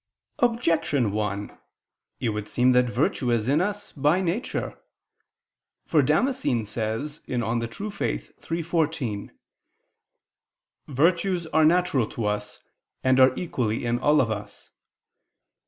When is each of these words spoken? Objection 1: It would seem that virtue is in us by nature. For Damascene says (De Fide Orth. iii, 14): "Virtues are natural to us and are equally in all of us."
Objection 0.39 1.11
1: 1.11 1.55
It 2.21 2.29
would 2.29 2.49
seem 2.49 2.71
that 2.71 2.89
virtue 2.89 3.29
is 3.31 3.47
in 3.47 3.61
us 3.61 3.91
by 3.91 4.19
nature. 4.19 4.81
For 5.85 6.01
Damascene 6.01 6.65
says 6.65 7.19
(De 7.27 7.37
Fide 7.37 7.81
Orth. 8.01 8.41
iii, 8.51 8.61
14): 8.63 9.31
"Virtues 10.87 11.45
are 11.45 11.65
natural 11.65 12.07
to 12.09 12.25
us 12.25 12.63
and 13.03 13.19
are 13.19 13.35
equally 13.35 13.85
in 13.85 13.99
all 13.99 14.19
of 14.21 14.31
us." 14.31 14.71